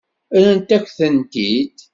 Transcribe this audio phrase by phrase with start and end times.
[0.35, 1.77] Rrant-ak-tent-id.